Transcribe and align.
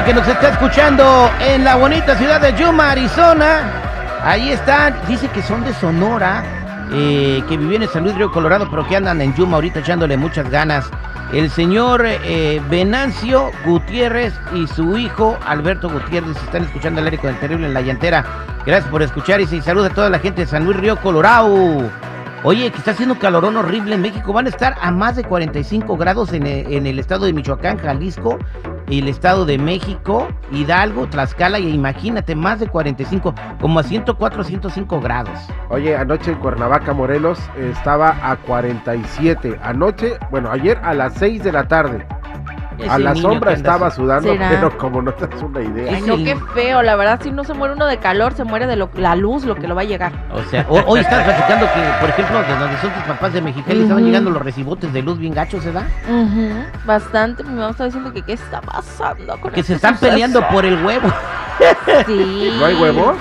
que 0.00 0.14
nos 0.14 0.26
está 0.26 0.48
escuchando 0.48 1.30
en 1.38 1.64
la 1.64 1.76
bonita 1.76 2.16
ciudad 2.16 2.40
de 2.40 2.54
Yuma, 2.54 2.92
Arizona. 2.92 3.60
Ahí 4.24 4.50
están, 4.50 4.96
dice 5.06 5.28
que 5.28 5.42
son 5.42 5.62
de 5.64 5.74
Sonora, 5.74 6.42
eh, 6.92 7.42
que 7.46 7.58
vivían 7.58 7.82
en 7.82 7.90
San 7.90 8.02
Luis 8.02 8.16
Río 8.16 8.32
Colorado, 8.32 8.66
pero 8.70 8.86
que 8.88 8.96
andan 8.96 9.20
en 9.20 9.34
Yuma 9.34 9.56
ahorita 9.56 9.80
echándole 9.80 10.16
muchas 10.16 10.48
ganas. 10.48 10.88
El 11.32 11.50
señor 11.50 12.04
eh, 12.06 12.62
Venancio 12.70 13.50
Gutiérrez 13.66 14.32
y 14.54 14.66
su 14.66 14.96
hijo 14.96 15.36
Alberto 15.46 15.90
Gutiérrez 15.90 16.36
están 16.38 16.62
escuchando 16.62 17.00
el 17.00 17.08
aire 17.08 17.18
con 17.18 17.28
el 17.28 17.38
terrible 17.38 17.66
en 17.66 17.74
la 17.74 17.82
llantera. 17.82 18.24
Gracias 18.64 18.90
por 18.90 19.02
escuchar 19.02 19.42
y 19.42 19.46
saludos 19.46 19.90
a 19.90 19.94
toda 19.94 20.08
la 20.08 20.18
gente 20.18 20.40
de 20.40 20.46
San 20.46 20.64
Luis 20.64 20.78
Río 20.78 20.96
Colorado. 20.96 21.90
Oye, 22.44 22.72
que 22.72 22.78
está 22.78 22.92
haciendo 22.92 23.18
calorón 23.18 23.56
horrible 23.56 23.94
en 23.94 24.00
México. 24.00 24.32
Van 24.32 24.46
a 24.46 24.48
estar 24.48 24.74
a 24.80 24.90
más 24.90 25.16
de 25.16 25.22
45 25.22 25.96
grados 25.96 26.32
en 26.32 26.46
en 26.46 26.86
el 26.86 26.98
estado 26.98 27.26
de 27.26 27.32
Michoacán, 27.32 27.78
Jalisco, 27.78 28.38
el 28.88 29.08
estado 29.08 29.44
de 29.44 29.58
México, 29.58 30.28
Hidalgo, 30.50 31.06
Tlaxcala, 31.06 31.58
y 31.58 31.70
imagínate, 31.70 32.34
más 32.34 32.60
de 32.60 32.68
45, 32.68 33.34
como 33.60 33.78
a 33.78 33.82
104, 33.82 34.44
105 34.44 35.00
grados. 35.00 35.38
Oye, 35.70 35.96
anoche 35.96 36.32
en 36.32 36.38
Cuernavaca, 36.38 36.92
Morelos, 36.92 37.38
estaba 37.56 38.16
a 38.22 38.36
47. 38.36 39.58
Anoche, 39.62 40.18
bueno, 40.30 40.50
ayer 40.50 40.78
a 40.82 40.94
las 40.94 41.14
6 41.14 41.44
de 41.44 41.52
la 41.52 41.68
tarde. 41.68 42.06
A 42.88 42.98
la 42.98 43.14
sombra 43.14 43.52
estaba 43.52 43.90
sudando, 43.90 44.34
pero 44.38 44.76
como 44.78 45.02
no 45.02 45.12
te 45.12 45.26
das 45.26 45.42
una 45.42 45.60
idea. 45.60 45.94
Ay, 45.94 46.02
no, 46.02 46.16
qué 46.16 46.36
feo. 46.54 46.82
La 46.82 46.96
verdad, 46.96 47.20
si 47.22 47.30
no 47.30 47.44
se 47.44 47.54
muere 47.54 47.74
uno 47.74 47.86
de 47.86 47.98
calor, 47.98 48.34
se 48.34 48.44
muere 48.44 48.66
de 48.66 48.76
lo- 48.76 48.90
la 48.96 49.14
luz, 49.16 49.44
lo 49.44 49.54
que 49.54 49.68
lo 49.68 49.74
va 49.74 49.82
a 49.82 49.84
llegar. 49.84 50.12
O 50.32 50.42
sea, 50.44 50.66
ho- 50.68 50.82
hoy 50.86 51.00
estás 51.00 51.24
platicando 51.24 51.66
que, 51.66 51.80
por 52.00 52.08
ejemplo, 52.10 52.42
de 52.42 52.54
donde 52.58 52.78
son 52.78 52.90
tus 52.90 53.02
papás 53.04 53.32
de 53.32 53.40
Mexicali, 53.42 53.82
estaban 53.82 54.04
llegando 54.04 54.30
los 54.30 54.42
recibotes 54.42 54.92
de 54.92 55.02
luz 55.02 55.18
bien 55.18 55.34
gachos, 55.34 55.64
¿verdad? 55.64 55.84
Bastante. 56.84 57.44
Mi 57.44 57.50
mamá 57.54 57.70
está 57.70 57.84
diciendo 57.84 58.12
que 58.12 58.22
qué 58.22 58.32
está 58.34 58.60
pasando 58.60 59.40
con 59.40 59.52
Que 59.52 59.62
se 59.62 59.74
están 59.74 59.94
suceso? 59.94 60.10
peleando 60.12 60.46
por 60.48 60.64
el 60.64 60.84
huevo. 60.84 61.08
Sí. 62.06 62.52
¿No 62.58 62.64
hay 62.66 62.74
huevos? 62.74 63.16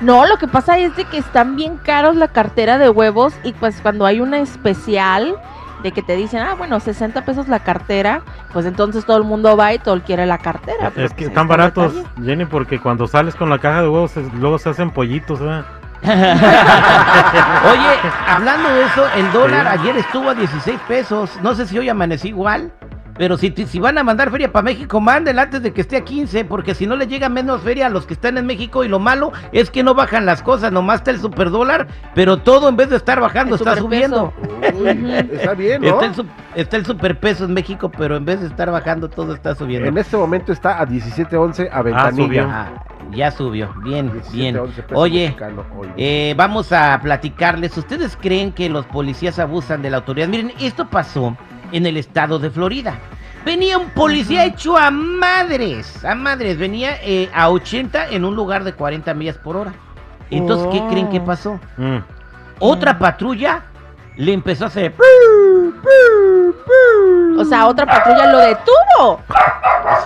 No, 0.00 0.26
lo 0.26 0.36
que 0.36 0.46
pasa 0.46 0.76
es 0.78 0.94
de 0.96 1.04
que 1.04 1.16
están 1.18 1.56
bien 1.56 1.78
caros 1.78 2.16
la 2.16 2.28
cartera 2.28 2.76
de 2.76 2.90
huevos 2.90 3.32
y 3.44 3.52
pues 3.54 3.80
cuando 3.80 4.04
hay 4.04 4.20
una 4.20 4.38
especial 4.40 5.36
de 5.82 5.92
que 5.92 6.02
te 6.02 6.16
dicen, 6.16 6.40
ah, 6.40 6.54
bueno, 6.54 6.80
60 6.80 7.24
pesos 7.24 7.48
la 7.48 7.60
cartera, 7.60 8.22
pues 8.52 8.66
entonces 8.66 9.04
todo 9.04 9.18
el 9.18 9.24
mundo 9.24 9.56
va 9.56 9.74
y 9.74 9.78
todo 9.78 9.94
el 9.94 10.02
quiere 10.02 10.26
la 10.26 10.38
cartera. 10.38 10.88
Es 10.96 11.10
que 11.12 11.16
pues, 11.16 11.28
están 11.28 11.48
baratos, 11.48 11.94
detalle. 11.94 12.24
Jenny, 12.24 12.44
porque 12.46 12.80
cuando 12.80 13.06
sales 13.06 13.34
con 13.34 13.50
la 13.50 13.58
caja 13.58 13.82
de 13.82 13.88
huevos, 13.88 14.12
luego 14.38 14.58
se 14.58 14.70
hacen 14.70 14.90
pollitos. 14.90 15.40
Oye, 15.40 15.62
hablando 18.26 18.68
de 18.68 18.84
eso, 18.84 19.06
el 19.16 19.32
dólar 19.32 19.66
Sí. 19.66 19.78
ayer 19.80 19.96
estuvo 19.98 20.30
a 20.30 20.34
16 20.34 20.78
pesos. 20.86 21.38
No 21.42 21.54
sé 21.54 21.66
si 21.66 21.78
hoy 21.78 21.88
amanecí 21.88 22.28
igual. 22.28 22.70
Pero 23.18 23.36
si, 23.36 23.50
si 23.52 23.78
van 23.78 23.98
a 23.98 24.04
mandar 24.04 24.30
feria 24.30 24.52
para 24.52 24.62
México, 24.64 25.00
mándenla 25.00 25.42
antes 25.42 25.62
de 25.62 25.72
que 25.72 25.80
esté 25.80 25.96
a 25.96 26.04
15, 26.04 26.44
porque 26.44 26.74
si 26.74 26.86
no 26.86 26.96
le 26.96 27.06
llega 27.06 27.28
menos 27.28 27.62
feria 27.62 27.86
a 27.86 27.90
los 27.90 28.06
que 28.06 28.14
están 28.14 28.38
en 28.38 28.46
México. 28.46 28.84
Y 28.84 28.88
lo 28.88 28.98
malo 28.98 29.32
es 29.52 29.70
que 29.70 29.82
no 29.82 29.94
bajan 29.94 30.26
las 30.26 30.42
cosas, 30.42 30.72
nomás 30.72 30.96
está 31.00 31.10
el 31.10 31.20
superdólar, 31.20 31.86
pero 32.14 32.38
todo 32.38 32.68
en 32.68 32.76
vez 32.76 32.90
de 32.90 32.96
estar 32.96 33.20
bajando 33.20 33.54
El 33.56 33.60
está 33.60 33.76
superpeso. 33.76 34.32
subiendo. 34.40 34.72
Uy, 34.78 35.14
está 35.36 35.54
bien, 35.54 35.82
¿no? 35.82 36.00
Está 36.00 36.22
el, 36.22 36.28
está 36.54 36.76
el 36.76 36.86
superpeso 36.86 37.44
en 37.44 37.54
México, 37.54 37.90
pero 37.90 38.16
en 38.16 38.24
vez 38.24 38.40
de 38.40 38.46
estar 38.46 38.70
bajando, 38.70 39.08
todo 39.08 39.34
está 39.34 39.54
subiendo. 39.54 39.88
En 39.88 39.98
este 39.98 40.16
momento 40.16 40.52
está 40.52 40.80
a 40.80 40.86
17.11 40.86 41.68
a 41.72 41.82
ventanilla. 41.82 42.26
subió. 42.26 42.48
Ah, 42.48 42.84
ya 43.12 43.30
subió, 43.30 43.72
bien, 43.84 44.12
17, 44.12 44.36
bien. 44.36 44.58
11 44.58 44.82
pesos 44.82 44.98
Oye, 44.98 45.36
eh, 45.96 46.34
vamos 46.36 46.72
a 46.72 46.98
platicarles. 47.00 47.76
¿Ustedes 47.76 48.16
creen 48.20 48.52
que 48.52 48.68
los 48.68 48.84
policías 48.86 49.38
abusan 49.38 49.80
de 49.82 49.90
la 49.90 49.98
autoridad? 49.98 50.28
Miren, 50.28 50.52
esto 50.60 50.88
pasó 50.88 51.36
en 51.72 51.86
el 51.86 51.96
estado 51.96 52.38
de 52.38 52.50
Florida. 52.50 52.98
Venía 53.44 53.78
un 53.78 53.90
policía 53.90 54.44
hecho 54.44 54.76
a 54.76 54.90
madres, 54.90 56.04
a 56.04 56.14
madres. 56.14 56.58
Venía 56.58 56.96
eh, 57.02 57.30
a 57.32 57.48
80 57.50 58.08
en 58.08 58.24
un 58.24 58.34
lugar 58.34 58.64
de 58.64 58.72
40 58.72 59.14
millas 59.14 59.36
por 59.38 59.56
hora. 59.56 59.72
Entonces, 60.30 60.66
¿qué 60.72 60.80
Oh. 60.82 60.88
creen 60.88 61.08
que 61.10 61.20
pasó? 61.20 61.60
Mm. 61.76 61.98
Otra 62.58 62.98
patrulla 62.98 63.62
le 64.16 64.32
empezó 64.32 64.64
a 64.64 64.68
hacer... 64.68 64.94
O 67.38 67.44
sea, 67.44 67.66
otra 67.66 67.84
patrulla 67.86 68.32
lo 68.32 68.38
detuvo. 68.38 69.20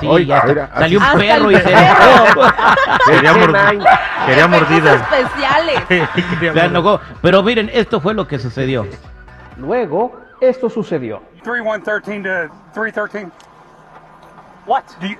Sí, 0.00 0.06
Oye, 0.08 0.26
ya 0.26 0.36
está. 0.38 0.48
mira, 0.48 0.70
salió 0.76 0.98
un 0.98 1.18
perro 1.18 1.50
y 1.50 1.54
se. 1.56 1.62
Quería, 3.06 3.32
nine. 3.32 3.84
quería 4.26 4.48
mordida. 4.48 4.94
especiales. 4.94 5.80
Quería 6.40 6.52
Se 6.52 6.60
enojó. 6.64 7.00
Pero 7.22 7.42
miren, 7.42 7.70
esto 7.72 8.00
fue 8.00 8.14
lo 8.14 8.26
que 8.26 8.38
sucedió. 8.38 8.86
Luego, 9.56 10.20
esto 10.40 10.68
sucedió. 10.68 11.22
3113 11.42 12.22
to 12.24 12.50
313. 12.74 13.30
What? 14.66 14.84
Do 15.00 15.08
you, 15.08 15.16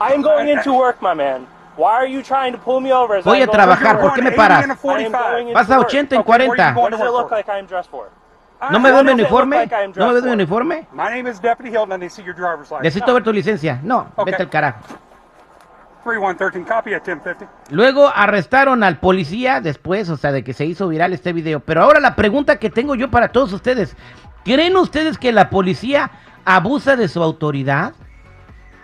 I 0.00 0.12
am 0.12 0.22
going 0.22 0.48
into 0.48 0.72
work, 0.72 1.00
my 1.02 1.14
man. 1.14 1.46
Why 1.76 1.92
are 1.92 2.06
you 2.06 2.22
trying 2.22 2.52
to 2.52 2.58
pull 2.58 2.80
me 2.80 2.92
over? 2.92 3.16
As 3.16 3.24
Voy 3.24 3.40
a 3.40 3.46
trabajar, 3.46 4.00
¿por 4.00 4.12
qué 4.14 4.22
me 4.22 4.30
paras? 4.32 4.64
80 4.64 4.64
and 4.64 4.72
a 4.72 4.74
I 4.74 5.04
am 5.04 5.12
45. 5.12 5.30
going 5.32 5.48
into 5.48 5.54
Vas 5.54 5.70
a 5.70 5.78
work. 5.78 5.88
80 5.88 6.14
en 6.14 6.20
Okay, 6.20 6.30
where 6.30 6.40
you 6.42 6.54
40. 6.54 6.80
What 6.80 6.90
does 6.90 7.00
it 7.00 7.12
look 7.12 7.30
like 7.30 7.48
I 7.48 7.58
am 7.58 7.66
dressed 7.66 7.90
for? 7.90 8.10
¿No 8.70 8.78
me 8.78 8.92
veo 8.92 9.02
mi 9.02 9.12
uniforme? 9.12 9.66
¿No 9.96 10.12
me 10.12 10.20
veo 10.20 10.22
mi 10.36 10.46
for? 10.46 10.62
uniforme? 10.62 10.86
My 10.92 11.10
name 11.10 11.26
is 11.28 11.40
Deputy 11.40 11.70
Hilton. 11.70 11.92
I 11.92 11.96
need 11.96 12.10
to 12.10 12.14
see 12.14 12.22
your 12.22 12.34
driver's 12.34 12.70
license. 12.70 12.84
Necesito 12.84 13.14
ver 13.14 13.22
tu 13.24 13.32
licencia. 13.32 13.80
No, 13.82 14.06
vete 14.24 14.42
al 14.42 14.50
carajo. 14.50 14.80
3113, 16.04 16.64
copy 16.64 16.94
at 16.94 17.02
1050. 17.06 17.48
Luego 17.70 18.10
arrestaron 18.14 18.82
al 18.82 18.98
policía 18.98 19.60
después, 19.60 20.08
o 20.10 20.16
sea, 20.16 20.32
de 20.32 20.42
que 20.44 20.52
se 20.52 20.64
hizo 20.64 20.88
viral 20.88 21.12
este 21.12 21.32
video. 21.32 21.60
Pero 21.60 21.82
ahora 21.82 22.00
la 22.00 22.14
pregunta 22.16 22.56
que 22.56 22.70
tengo 22.70 22.94
yo 22.94 23.10
para 23.10 23.28
todos 23.28 23.52
ustedes. 23.52 23.96
¿Creen 24.44 24.76
ustedes 24.76 25.18
que 25.18 25.32
la 25.32 25.50
policía 25.50 26.10
abusa 26.44 26.96
de 26.96 27.08
su 27.08 27.22
autoridad? 27.22 27.94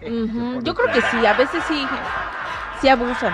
Yo 0.01 0.73
creo 0.73 0.93
que 0.93 1.01
sí, 1.09 1.25
a 1.25 1.31
veces 1.33 1.63
sí, 1.67 1.85
sí 2.81 2.89
abusan. 2.89 3.33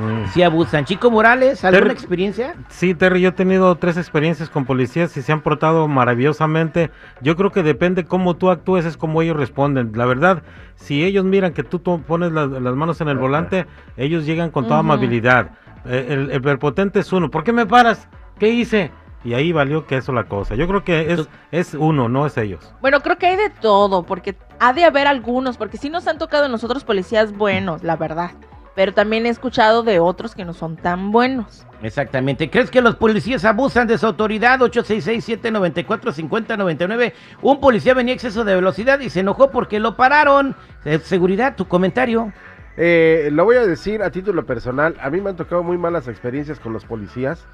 Mm. 0.00 0.26
Si 0.28 0.42
abusan. 0.42 0.84
Chico 0.84 1.10
Morales, 1.10 1.64
¿alguna 1.64 1.84
Ter- 1.84 1.92
experiencia? 1.92 2.54
Sí, 2.68 2.94
Terry, 2.94 3.20
yo 3.20 3.30
he 3.30 3.32
tenido 3.32 3.74
tres 3.76 3.96
experiencias 3.96 4.50
con 4.50 4.64
policías 4.66 5.16
y 5.16 5.22
se 5.22 5.32
han 5.32 5.40
portado 5.40 5.88
maravillosamente. 5.88 6.90
Yo 7.20 7.36
creo 7.36 7.50
que 7.52 7.62
depende 7.62 8.04
cómo 8.04 8.34
tú 8.36 8.50
actúes, 8.50 8.84
es 8.84 8.96
como 8.96 9.22
ellos 9.22 9.36
responden. 9.36 9.92
La 9.94 10.04
verdad, 10.06 10.42
si 10.74 11.04
ellos 11.04 11.24
miran 11.24 11.52
que 11.52 11.62
tú 11.62 11.80
pones 11.82 12.32
las, 12.32 12.48
las 12.48 12.74
manos 12.74 13.00
en 13.00 13.08
el 13.08 13.16
volante, 13.18 13.66
ellos 13.96 14.26
llegan 14.26 14.50
con 14.50 14.66
toda 14.66 14.80
amabilidad. 14.80 15.50
Eh, 15.86 16.06
el, 16.10 16.30
el 16.30 16.42
prepotente 16.42 16.98
es 17.00 17.12
uno. 17.12 17.30
¿Por 17.30 17.44
qué 17.44 17.52
me 17.52 17.64
paras? 17.64 18.08
¿Qué 18.38 18.48
hice? 18.48 18.90
Y 19.24 19.34
ahí 19.34 19.50
valió 19.50 19.86
que 19.86 19.96
eso 19.96 20.12
la 20.12 20.24
cosa. 20.24 20.54
Yo 20.54 20.68
creo 20.68 20.84
que 20.84 21.12
es, 21.12 21.28
es 21.50 21.74
uno, 21.74 22.08
no 22.08 22.26
es 22.26 22.36
ellos. 22.36 22.72
Bueno, 22.80 23.00
creo 23.00 23.16
que 23.18 23.26
hay 23.26 23.36
de 23.36 23.50
todo, 23.50 24.04
porque 24.04 24.36
ha 24.60 24.72
de 24.72 24.84
haber 24.84 25.06
algunos, 25.06 25.56
porque 25.56 25.78
sí 25.78 25.90
nos 25.90 26.06
han 26.06 26.18
tocado 26.18 26.48
nosotros 26.48 26.84
policías 26.84 27.32
buenos, 27.36 27.82
la 27.82 27.96
verdad. 27.96 28.32
Pero 28.76 28.94
también 28.94 29.26
he 29.26 29.30
escuchado 29.30 29.82
de 29.82 29.98
otros 29.98 30.36
que 30.36 30.44
no 30.44 30.52
son 30.52 30.76
tan 30.76 31.10
buenos. 31.10 31.66
Exactamente. 31.82 32.48
¿Crees 32.50 32.70
que 32.70 32.82
los 32.82 32.94
policías 32.96 33.44
abusan 33.44 33.88
de 33.88 33.98
su 33.98 34.06
autoridad? 34.06 34.60
866-794-5099. 34.60 37.12
Un 37.42 37.58
policía 37.58 37.94
venía 37.94 38.12
a 38.12 38.16
exceso 38.16 38.44
de 38.44 38.54
velocidad 38.54 39.00
y 39.00 39.10
se 39.10 39.18
enojó 39.20 39.50
porque 39.50 39.80
lo 39.80 39.96
pararon. 39.96 40.54
Eh, 40.84 40.98
Seguridad, 40.98 41.56
tu 41.56 41.66
comentario. 41.66 42.32
Eh, 42.76 43.30
lo 43.32 43.46
voy 43.46 43.56
a 43.56 43.66
decir 43.66 44.02
a 44.02 44.10
título 44.10 44.44
personal. 44.44 44.94
A 45.00 45.08
mí 45.10 45.22
me 45.22 45.30
han 45.30 45.36
tocado 45.36 45.62
muy 45.62 45.78
malas 45.78 46.06
experiencias 46.06 46.60
con 46.60 46.74
los 46.74 46.84
policías. 46.84 47.46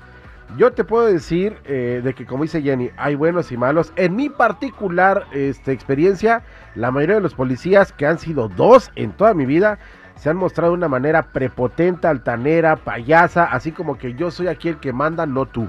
Yo 0.58 0.72
te 0.72 0.84
puedo 0.84 1.06
decir 1.06 1.56
eh, 1.64 2.02
de 2.04 2.14
que, 2.14 2.26
como 2.26 2.42
dice 2.42 2.60
Jenny, 2.60 2.90
hay 2.96 3.14
buenos 3.14 3.52
y 3.52 3.56
malos. 3.56 3.92
En 3.96 4.16
mi 4.16 4.28
particular 4.28 5.26
este, 5.32 5.72
experiencia, 5.72 6.42
la 6.74 6.90
mayoría 6.90 7.16
de 7.16 7.22
los 7.22 7.34
policías, 7.34 7.92
que 7.92 8.06
han 8.06 8.18
sido 8.18 8.48
dos 8.48 8.90
en 8.96 9.12
toda 9.12 9.32
mi 9.32 9.46
vida, 9.46 9.78
se 10.16 10.30
han 10.30 10.36
mostrado 10.36 10.72
de 10.72 10.78
una 10.78 10.88
manera 10.88 11.22
prepotente, 11.32 12.06
altanera, 12.06 12.76
payasa, 12.76 13.44
así 13.44 13.72
como 13.72 13.98
que 13.98 14.14
yo 14.14 14.30
soy 14.30 14.48
aquí 14.48 14.68
el 14.68 14.78
que 14.78 14.92
manda, 14.92 15.26
no 15.26 15.46
tú. 15.46 15.68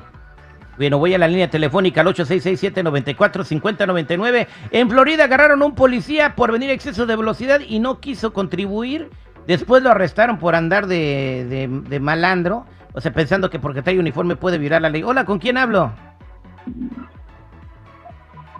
Bueno, 0.78 0.98
voy 0.98 1.14
a 1.14 1.18
la 1.20 1.28
línea 1.28 1.50
telefónica 1.50 2.02
al 2.02 2.08
866-794-5099. 2.08 4.48
En 4.72 4.90
Florida 4.90 5.26
agarraron 5.26 5.62
a 5.62 5.66
un 5.66 5.76
policía 5.76 6.36
por 6.36 6.52
venir 6.52 6.72
a 6.72 6.74
exceso 6.74 7.06
de 7.06 7.16
velocidad 7.16 7.60
y 7.68 7.80
no 7.80 8.00
quiso 8.00 8.34
contribuir. 8.34 9.10
Después 9.46 9.84
lo 9.84 9.92
arrestaron 9.92 10.40
por 10.40 10.56
andar 10.56 10.88
de, 10.88 11.46
de- 11.50 11.68
de 11.90 12.00
malandro. 12.00 12.66
O 12.94 13.02
sea, 13.02 13.12
pensando 13.14 13.50
que 13.50 13.60
porque 13.60 13.82
trae 13.82 14.00
uniforme 14.00 14.36
puede 14.36 14.58
violar 14.58 14.82
la 14.82 14.90
ley. 14.90 15.04
Hola, 15.04 15.26
¿con 15.26 15.40
quién 15.40 15.58
hablo? 15.58 15.92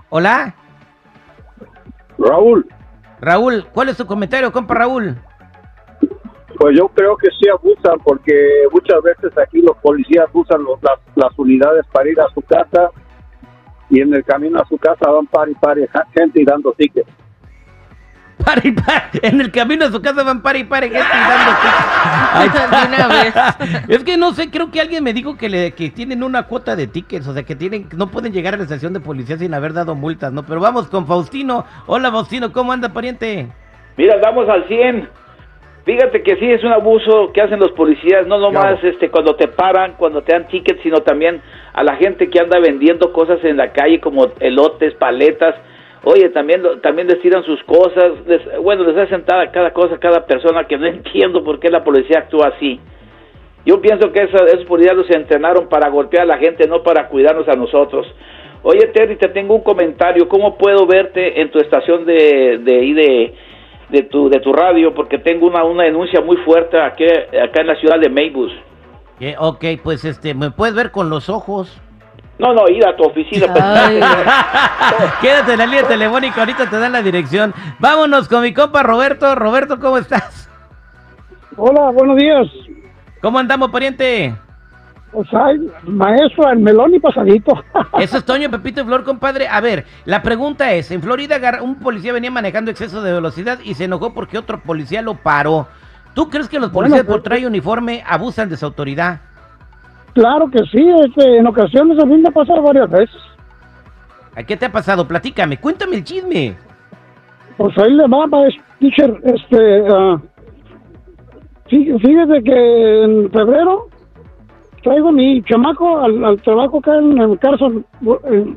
Hola, 0.10 0.54
Raúl, 2.20 2.68
Raúl. 3.22 3.66
¿Cuál 3.74 3.90
es 3.90 3.98
tu 3.98 4.06
comentario, 4.06 4.52
compa 4.52 4.76
Raúl? 4.76 5.18
Pues 6.58 6.78
yo 6.78 6.88
creo 6.90 7.16
que 7.18 7.28
sí 7.40 7.50
abusan 7.50 8.00
porque 8.04 8.34
muchas 8.72 9.02
veces 9.04 9.38
aquí 9.38 9.62
los 9.62 9.76
policías 9.78 10.28
usan 10.34 10.64
los- 10.64 10.82
las, 10.84 11.00
las 11.16 11.38
unidades 11.38 11.86
para 11.92 12.10
ir 12.10 12.20
a 12.20 12.28
su 12.34 12.42
casa 12.42 12.90
y 13.90 14.02
en 14.02 14.14
el 14.14 14.24
camino 14.24 14.60
a 14.60 14.68
su 14.68 14.78
casa 14.78 15.10
van 15.10 15.28
par 15.28 15.50
y 15.50 15.54
par 15.56 15.78
gente 16.16 16.42
y 16.42 16.46
dando 16.46 16.72
tickets. 16.74 17.10
Par 18.44 18.66
y 18.66 18.72
par. 18.72 19.10
En 19.22 19.40
el 19.40 19.52
camino 19.52 19.86
a 19.86 19.92
su 19.92 20.02
casa 20.02 20.24
van 20.24 20.42
par 20.42 20.56
y 20.58 20.64
par 20.64 20.84
gente 20.84 20.98
y 21.00 21.02
dando 21.02 21.52
tickets. 21.62 22.88
Una 22.88 23.08
vez. 23.08 23.34
Es 23.90 24.04
que 24.04 24.18
no 24.18 24.34
sé, 24.34 24.50
creo 24.50 24.72
que 24.72 24.82
alguien 24.82 25.04
me 25.04 25.14
dijo 25.14 25.38
que, 25.38 25.50
le, 25.50 25.72
que 25.72 25.90
tienen 25.92 26.24
una 26.24 26.44
cuota 26.44 26.76
de 26.76 26.88
tickets, 26.88 27.28
o 27.28 27.34
sea, 27.34 27.44
que 27.44 27.56
tienen 27.56 27.88
no 27.96 28.08
pueden 28.08 28.34
llegar 28.34 28.54
a 28.54 28.58
la 28.58 28.64
estación 28.64 28.94
de 28.94 29.00
policía 29.00 29.38
sin 29.38 29.54
haber 29.54 29.74
dado 29.74 29.96
multas, 29.96 30.34
¿no? 30.34 30.44
Pero 30.44 30.60
vamos 30.60 30.88
con 30.88 31.06
Faustino. 31.08 31.66
Hola, 31.86 32.12
Faustino, 32.12 32.52
¿cómo 32.52 32.72
anda, 32.72 32.90
pariente? 32.90 33.48
Mira, 33.98 34.16
vamos 34.22 34.50
al 34.50 34.68
100. 34.68 35.08
Fíjate 35.86 36.24
que 36.24 36.38
sí 36.38 36.50
es 36.50 36.64
un 36.64 36.72
abuso 36.72 37.32
que 37.34 37.42
hacen 37.42 37.60
los 37.60 37.72
policías, 37.74 38.26
no 38.26 38.38
nomás 38.38 38.82
este 38.84 39.10
cuando 39.10 39.36
te 39.36 39.50
paran, 39.50 39.96
cuando 39.98 40.22
te 40.22 40.32
dan 40.32 40.48
tickets, 40.48 40.82
sino 40.82 41.00
también 41.00 41.42
a 41.74 41.84
la 41.84 41.96
gente 41.98 42.30
que 42.30 42.40
anda 42.40 42.58
vendiendo 42.60 43.12
cosas 43.12 43.44
en 43.44 43.58
la 43.58 43.74
calle 43.74 44.00
como 44.00 44.28
elotes, 44.40 44.94
paletas. 44.96 45.56
Oye, 46.06 46.30
también 46.30 46.62
también 46.82 47.08
les 47.08 47.20
tiran 47.22 47.44
sus 47.44 47.62
cosas. 47.64 48.12
les- 48.28 48.58
bueno, 48.62 48.84
les 48.86 48.96
hacen 48.98 49.24
cada, 49.28 49.52
cada 49.52 49.72
cosa 49.74 49.96
a 49.96 50.00
cada 50.00 50.26
persona 50.26 50.64
que 50.66 50.78
no 50.78 50.86
entiendo 50.88 51.44
por 51.44 51.60
qué 51.60 51.70
la 51.70 51.84
policía 51.84 52.20
actúa 52.20 52.54
así. 52.56 52.80
Yo 53.66 53.82
pienso 53.82 54.12
que 54.14 54.24
esa- 54.24 54.46
esos 54.46 54.64
policías 54.66 54.96
los 54.96 55.10
entrenaron 55.10 55.68
para 55.68 55.90
golpear 55.90 56.24
a 56.24 56.28
la 56.28 56.38
gente, 56.38 56.66
no 56.68 56.82
para 56.84 57.10
cuidarnos 57.10 57.48
a 57.50 57.56
nosotros. 57.58 58.08
Oye, 58.64 58.88
Terry, 58.94 59.18
te 59.18 59.28
tengo 59.30 59.54
un 59.56 59.64
comentario. 59.64 60.30
¿Cómo 60.30 60.58
puedo 60.58 60.86
verte 60.86 61.42
en 61.42 61.52
tu 61.52 61.60
estación 61.60 62.06
de, 62.06 62.60
de, 62.60 62.94
de, 62.94 63.34
de, 63.94 64.04
tu, 64.04 64.28
de 64.28 64.40
tu 64.40 64.52
radio? 64.52 64.94
Porque 64.94 65.20
tengo 65.20 65.48
una, 65.48 65.64
una 65.64 65.84
denuncia 65.84 66.20
muy 66.20 66.36
fuerte 66.38 66.82
aquí, 66.82 67.06
acá 67.06 67.62
en 67.62 67.68
la 67.68 67.76
ciudad 67.76 68.00
de 68.00 68.10
Maybus. 68.10 68.52
Eh, 69.20 69.36
ok, 69.38 69.64
pues 69.84 70.04
este, 70.04 70.34
me 70.34 70.52
puedes 70.52 70.76
ver 70.76 70.92
con 70.92 71.10
los 71.10 71.30
ojos. 71.30 71.80
No, 72.40 72.52
no, 72.54 72.68
ir 72.68 72.84
a 72.86 72.96
tu 72.96 73.04
oficina. 73.04 73.54
Ay. 73.56 74.00
Quédate 75.22 75.54
en 75.54 75.60
la 75.60 75.66
línea 75.68 75.88
telefónica, 75.88 76.42
ahorita 76.42 76.70
te 76.70 76.80
dan 76.80 76.92
la 76.92 77.04
dirección. 77.04 77.54
Vámonos 77.80 78.28
con 78.28 78.42
mi 78.42 78.54
compa 78.54 78.82
Roberto. 78.82 79.36
Roberto, 79.36 79.80
¿cómo 79.80 80.00
estás? 80.00 80.50
Hola, 81.56 81.92
buenos 81.92 82.18
días. 82.18 82.48
¿Cómo 83.22 83.38
andamos, 83.38 83.70
pariente? 83.70 84.34
Pues 85.14 85.28
hay 85.34 85.60
maestro, 85.84 86.50
el 86.50 86.60
melón 86.60 86.96
y 86.96 87.00
pasadito. 87.00 87.54
Eso 88.00 88.18
es 88.18 88.26
Toño, 88.26 88.50
Pepito 88.50 88.82
y 88.82 88.84
Flor, 88.84 89.04
compadre. 89.04 89.48
A 89.48 89.62
ver, 89.62 89.86
la 90.06 90.24
pregunta 90.24 90.74
es, 90.74 90.90
en 90.90 91.02
Florida 91.04 91.38
un 91.62 91.76
policía 91.76 92.12
venía 92.14 92.32
manejando 92.32 92.72
exceso 92.72 93.02
de 93.04 93.14
velocidad 93.14 93.60
y 93.64 93.76
se 93.76 93.84
enojó 93.86 94.14
porque 94.14 94.40
otro 94.40 94.60
policía 94.60 95.02
lo 95.04 95.14
paró. 95.16 95.68
¿Tú 96.16 96.30
crees 96.30 96.50
que 96.50 96.60
los 96.60 96.72
Bueno, 96.72 96.90
policías 96.90 97.06
pues- 97.06 97.16
por 97.18 97.24
traer 97.24 97.46
uniforme 97.48 98.04
abusan 98.08 98.50
de 98.50 98.58
su 98.58 98.66
autoridad? 98.66 99.22
claro 100.14 100.48
que 100.52 100.60
sí, 100.72 100.88
este, 101.06 101.38
en 101.38 101.48
ocasiones 101.48 101.98
a 102.00 102.06
mí 102.06 102.18
me 102.18 102.30
ha 102.30 102.32
pasado 102.32 102.62
varias 102.62 102.90
veces. 102.90 103.16
¿A 104.36 104.44
qué 104.44 104.56
te 104.58 104.66
ha 104.68 104.72
pasado? 104.72 105.08
Platícame, 105.08 105.58
cuéntame 105.58 105.96
el 105.98 106.04
chisme. 106.04 106.56
Pues 107.58 107.76
ahí 107.80 107.94
le 107.94 108.08
va, 108.08 108.26
teacher, 108.80 109.12
este, 109.24 109.84
fí- 111.70 112.00
fíjese 112.00 112.44
que 112.44 113.04
en 113.04 113.32
febrero 113.32 113.88
traigo 114.84 115.12
mi 115.12 115.42
chamaco 115.44 116.00
al, 116.00 116.24
al 116.24 116.42
trabajo 116.42 116.80
acá 116.80 116.98
en, 116.98 117.20
en 117.20 117.36
Carson, 117.38 117.86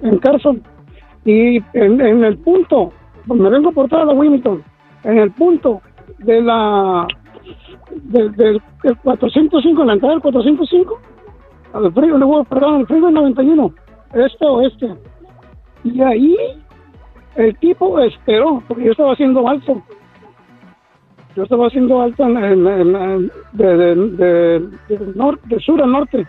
en, 0.03 0.19
Carson, 0.19 0.63
y 1.25 1.57
en, 1.73 2.25
el 2.25 2.39
punto, 2.39 2.93
me 3.27 3.49
vengo 3.49 3.73
por 3.73 3.89
toda 3.89 4.05
la 4.05 4.13
Wilmington, 4.13 4.63
en 5.05 5.19
el 5.19 5.31
punto 5.33 5.81
de 6.19 6.41
la, 6.43 7.07
del, 7.91 8.33
del, 8.37 8.61
del 8.83 8.97
405, 8.99 9.81
en 9.81 9.87
la 9.87 9.95
entrada 9.95 10.15
del 10.15 10.23
405, 10.23 11.01
al 11.73 11.93
frío, 11.93 12.19
luego, 12.19 12.45
perdón, 12.45 12.75
al 12.77 12.87
frío 12.87 13.11
91, 13.11 13.75
este 14.15 14.47
oeste, 14.47 14.95
y 15.85 16.01
ahí 16.01 16.37
el 17.37 17.57
tipo 17.59 18.01
esperó, 18.01 18.63
porque 18.67 18.85
yo 18.85 18.91
estaba 18.93 19.13
haciendo 19.13 19.47
alto. 19.47 19.83
Yo 21.37 21.43
estaba 21.43 21.67
haciendo 21.67 22.01
alto 22.01 22.25
en, 22.25 22.37
en- 22.39 22.67
en- 22.67 23.31
de, 23.53 24.61
nor- 25.15 25.41
de 25.43 25.61
sur 25.61 25.83
a 25.83 25.87
norte. 25.87 26.27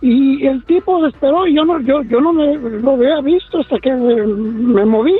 Y 0.00 0.46
el 0.46 0.64
tipo 0.64 1.06
esperó 1.06 1.46
y 1.46 1.54
yo 1.54 1.64
no, 1.64 1.78
yo, 1.80 2.02
yo 2.02 2.20
no 2.20 2.32
me 2.32 2.56
lo 2.56 2.92
había 2.92 3.20
visto 3.20 3.60
hasta 3.60 3.78
que 3.78 3.92
me, 3.92 4.84
moví. 4.84 5.14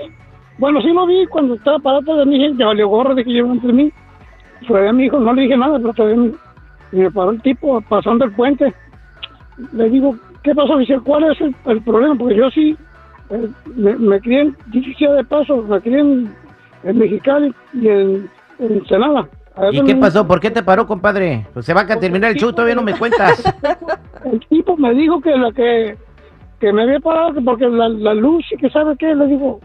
Bueno, 0.58 0.80
sí 0.80 0.88
lo 0.88 1.06
vi 1.06 1.26
cuando 1.26 1.54
estaba 1.54 1.78
parado 1.78 2.16
de 2.16 2.26
mí, 2.26 2.54
ya 2.56 2.66
valió 2.66 2.88
gorro 2.88 3.14
de 3.14 3.22
que 3.22 3.32
llevó 3.32 3.52
entre 3.52 3.72
mí. 3.72 3.92
Fue 4.66 4.88
a 4.88 4.92
mi 4.92 5.04
hijo, 5.04 5.20
no 5.20 5.34
le 5.34 5.42
dije 5.42 5.56
nada, 5.56 5.78
pero 5.78 5.92
todavía 5.92 6.32
me, 6.90 7.10
paró 7.10 7.30
el 7.32 7.42
tipo 7.42 7.80
pasando 7.82 8.24
el 8.24 8.32
puente. 8.32 8.72
Le 9.72 9.90
digo, 9.90 10.16
¿qué 10.42 10.54
pasó? 10.54 10.78
Dice, 10.78 10.98
¿cuál 11.04 11.24
es 11.30 11.40
el, 11.66 11.82
problema? 11.82 12.14
Porque 12.16 12.36
yo 12.36 12.50
sí 12.50 12.76
eh, 13.30 13.48
me, 13.76 13.94
me 13.96 14.20
crié 14.20 14.40
en 14.40 14.56
de 14.72 15.24
paso, 15.24 15.62
me 15.62 15.80
crié 15.80 16.00
en, 16.00 16.34
en 16.84 16.98
Mexicali 16.98 17.54
y 17.74 17.88
en, 17.88 18.30
en 18.58 18.72
Ensenada. 18.72 19.28
¿Y 19.70 19.84
qué 19.84 19.96
pasó? 19.96 20.26
¿Por 20.26 20.40
qué 20.40 20.50
te 20.50 20.62
paró, 20.62 20.86
compadre? 20.86 21.46
Pues 21.52 21.66
se 21.66 21.74
va 21.74 21.82
a 21.82 21.98
terminar 21.98 22.30
el 22.30 22.38
show, 22.38 22.52
todavía 22.52 22.74
no 22.74 22.82
me 22.82 22.96
cuentas. 22.96 23.42
El 24.24 24.40
tipo 24.48 24.76
me 24.76 24.94
dijo 24.94 25.20
que 25.20 25.36
la 25.36 25.52
que, 25.52 25.96
que 26.58 26.72
me 26.72 26.82
había 26.82 27.00
parado 27.00 27.34
que 27.34 27.42
porque 27.42 27.68
la, 27.68 27.88
la 27.88 28.14
luz 28.14 28.44
y 28.50 28.56
que 28.56 28.70
sabe 28.70 28.96
qué, 28.96 29.14
le 29.14 29.26
digo, 29.26 29.60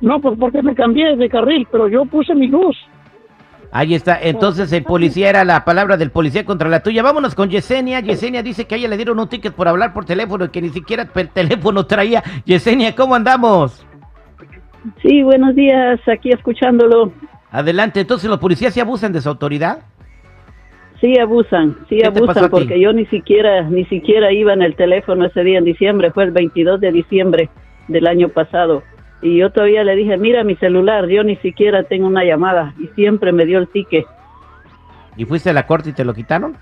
no, 0.00 0.20
pues 0.20 0.38
porque 0.38 0.62
me 0.62 0.74
cambié 0.74 1.16
de 1.16 1.28
carril, 1.28 1.66
pero 1.72 1.88
yo 1.88 2.04
puse 2.04 2.34
mi 2.34 2.46
luz. 2.46 2.76
Ahí 3.70 3.94
está, 3.94 4.18
entonces 4.22 4.72
el 4.72 4.84
policía 4.84 5.28
era 5.28 5.44
la 5.44 5.64
palabra 5.64 5.96
del 5.96 6.10
policía 6.10 6.44
contra 6.44 6.68
la 6.68 6.82
tuya. 6.82 7.02
Vámonos 7.02 7.34
con 7.34 7.50
Yesenia. 7.50 8.00
Yesenia 8.00 8.42
dice 8.42 8.66
que 8.66 8.76
a 8.76 8.78
ella 8.78 8.88
le 8.88 8.96
dieron 8.96 9.18
un 9.18 9.28
ticket 9.28 9.52
por 9.52 9.68
hablar 9.68 9.92
por 9.92 10.06
teléfono 10.06 10.46
y 10.46 10.48
que 10.48 10.62
ni 10.62 10.70
siquiera 10.70 11.06
el 11.14 11.28
teléfono 11.28 11.84
traía. 11.84 12.22
Yesenia, 12.46 12.94
¿cómo 12.94 13.14
andamos? 13.14 13.84
Sí, 15.02 15.22
buenos 15.22 15.54
días, 15.54 16.00
aquí 16.08 16.30
escuchándolo. 16.30 17.12
Adelante, 17.50 18.00
entonces 18.00 18.28
los 18.28 18.38
policías 18.38 18.74
se 18.74 18.80
abusan 18.80 19.12
de 19.12 19.20
su 19.20 19.28
autoridad. 19.28 19.80
Sí 21.00 21.18
abusan, 21.18 21.76
sí 21.88 21.98
¿Qué 21.98 22.10
te 22.10 22.20
pasó 22.20 22.40
a 22.40 22.44
abusan 22.44 22.50
porque 22.50 22.80
yo 22.80 22.92
ni 22.92 23.06
siquiera 23.06 23.62
ni 23.62 23.84
siquiera 23.84 24.32
iba 24.32 24.52
en 24.52 24.62
el 24.62 24.74
teléfono 24.74 25.26
ese 25.26 25.44
día 25.44 25.58
en 25.58 25.64
diciembre, 25.64 26.10
fue 26.10 26.24
el 26.24 26.32
22 26.32 26.80
de 26.80 26.92
diciembre 26.92 27.50
del 27.86 28.06
año 28.06 28.28
pasado. 28.28 28.82
Y 29.22 29.38
yo 29.38 29.50
todavía 29.50 29.82
le 29.84 29.96
dije, 29.96 30.16
mira 30.16 30.44
mi 30.44 30.56
celular, 30.56 31.08
yo 31.08 31.24
ni 31.24 31.36
siquiera 31.36 31.84
tengo 31.84 32.06
una 32.06 32.24
llamada 32.24 32.74
y 32.78 32.86
siempre 32.94 33.32
me 33.32 33.46
dio 33.46 33.58
el 33.58 33.68
ticket. 33.68 34.06
¿Y 35.16 35.24
fuiste 35.24 35.50
a 35.50 35.52
la 35.52 35.66
corte 35.66 35.90
y 35.90 35.92
te 35.92 36.04
lo 36.04 36.14
quitaron? 36.14 36.56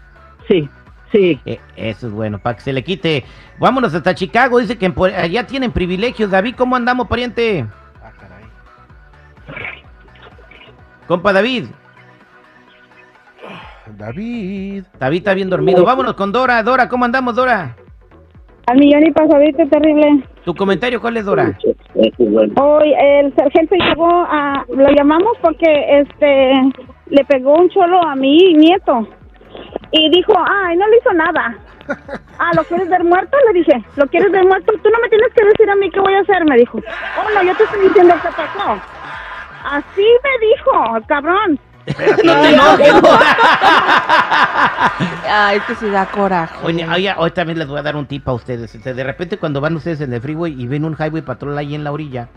Sí, 0.49 0.69
sí. 1.13 1.39
Eh, 1.45 1.59
eso 1.77 2.07
es 2.07 2.13
bueno, 2.13 2.39
para 2.39 2.57
que 2.57 2.63
se 2.63 2.73
le 2.73 2.83
quite. 2.83 3.25
Vámonos 3.59 3.95
hasta 3.95 4.15
Chicago, 4.15 4.59
dice 4.59 4.79
que 4.79 4.93
allá 5.15 5.47
tienen 5.47 5.73
privilegios. 5.73 6.31
David, 6.31 6.55
¿cómo 6.57 6.77
andamos, 6.77 7.09
pariente? 7.09 7.67
Compa 11.07 11.33
David. 11.33 11.67
David. 13.97 14.85
David 14.99 15.19
está 15.19 15.35
bien 15.35 15.49
dormido. 15.49 15.85
Vámonos 15.85 16.15
con 16.15 16.33
Dora. 16.33 16.63
Dora, 16.63 16.89
¿cómo 16.89 17.05
andamos, 17.05 17.37
Dora? 17.37 17.77
Al 18.67 18.79
millón 18.79 19.07
y 19.07 19.13
pasadito, 19.13 19.65
terrible. 19.69 20.25
¿Tu 20.45 20.55
comentario 20.55 21.01
cuál 21.01 21.17
es, 21.17 21.25
Dora? 21.25 21.57
Hoy 21.95 22.95
el 23.01 23.33
sargento 23.37 23.77
llegó 23.77 24.09
a, 24.09 24.65
lo 24.69 24.89
llamamos 24.91 25.33
porque 25.41 26.01
este 26.01 26.53
le 27.07 27.25
pegó 27.25 27.55
un 27.55 27.69
cholo 27.69 28.03
a 28.03 28.17
mi 28.17 28.55
nieto 28.55 29.07
y 29.93 30.11
dijo, 30.11 30.35
ay, 30.37 30.77
no 30.77 30.89
le 30.89 30.97
hizo 30.99 31.13
nada. 31.13 31.59
Ah, 32.39 32.51
¿lo 32.55 32.65
quieres 32.65 32.91
ver 32.91 33.03
muerto? 33.03 33.35
Le 33.47 33.61
dije, 33.61 33.83
¿lo 33.97 34.07
quieres 34.09 34.31
ver 34.31 34.45
muerto? 34.45 34.71
Tú 34.83 34.91
no 34.91 34.99
me 35.01 35.09
tienes 35.09 35.33
que 35.35 35.43
decir 35.43 35.71
a 35.71 35.77
mí 35.77 35.91
qué 35.91 36.01
voy 36.01 36.13
a 36.13 36.21
hacer, 36.21 36.45
me 36.45 36.59
dijo. 36.59 36.79
Oh, 36.79 37.35
no, 37.35 37.43
yo 37.43 37.57
te 37.57 37.65
estoy 37.65 37.81
diciendo 37.81 38.15
qué 38.21 38.29
pasó. 38.37 38.79
Así 39.71 40.03
me 40.23 40.47
dijo, 40.47 41.07
cabrón. 41.07 41.59
No 42.25 42.41
te 42.41 42.49
enojes. 42.51 42.95
Ay, 45.29 45.61
que 45.67 45.75
se 45.75 45.91
da 45.91 46.07
coraje. 46.07 46.55
Oye, 46.65 46.87
oye, 46.89 47.15
hoy 47.17 47.31
también 47.31 47.59
les 47.59 47.69
voy 47.69 47.79
a 47.79 47.83
dar 47.83 47.97
un 47.97 48.07
tip 48.07 48.29
a 48.29 48.33
ustedes. 48.33 48.75
Este, 48.75 48.95
de 48.95 49.05
repente 49.05 49.39
cuando 49.39 49.61
van 49.61 49.77
ustedes 49.77 50.01
en 50.01 50.13
el 50.13 50.21
freeway 50.21 50.61
y 50.61 50.67
ven 50.67 50.85
un 50.85 50.97
highway 50.99 51.23
patrol 51.23 51.57
ahí 51.59 51.75
en 51.75 51.85
la 51.85 51.93
orilla, 51.93 52.29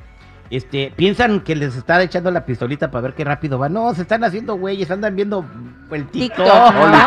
este, 0.50 0.92
piensan 0.96 1.42
que 1.42 1.56
les 1.56 1.76
está 1.76 2.02
echando 2.02 2.32
la 2.32 2.46
pistolita 2.46 2.90
para 2.92 3.04
ver 3.04 3.14
qué 3.14 3.24
rápido 3.24 3.58
van. 3.58 3.74
No, 3.74 3.94
se 3.94 4.02
están 4.04 4.24
haciendo 4.24 4.56
güeyes, 4.56 4.90
andan 4.92 5.16
viendo 5.16 5.46
el 5.92 6.08
TikTok. 6.08 6.46
TikTok, 6.46 6.74
¿no? 6.76 6.98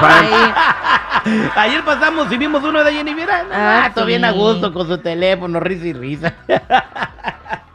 Ayer 1.61 1.85
pasamos 1.85 2.33
y 2.33 2.37
vimos 2.37 2.65
uno 2.65 2.83
de 2.83 2.91
ahí 2.91 2.99
y 2.99 3.15
mira, 3.15 3.45
Ah, 3.53 3.85
ah, 3.85 3.93
todo 3.95 4.07
bien 4.07 4.25
a 4.25 4.33
gusto 4.33 4.73
con 4.73 4.89
su 4.89 4.99
teléfono, 4.99 5.61
risa 5.61 5.87
y 5.87 5.93
risa. 5.93 6.35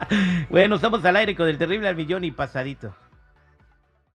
bueno, 0.50 0.76
estamos 0.76 1.04
al 1.04 1.16
aire 1.16 1.34
con 1.36 1.48
el 1.48 1.58
terrible 1.58 1.88
al 1.88 1.96
millón 1.96 2.24
y 2.24 2.30
pasadito. 2.30 2.94